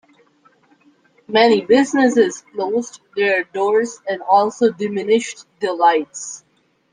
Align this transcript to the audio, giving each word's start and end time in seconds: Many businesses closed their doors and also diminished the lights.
Many 1.27 1.61
businesses 1.63 2.41
closed 2.55 3.01
their 3.15 3.43
doors 3.43 3.99
and 4.09 4.23
also 4.23 4.71
diminished 4.71 5.45
the 5.59 5.73
lights. 5.73 6.43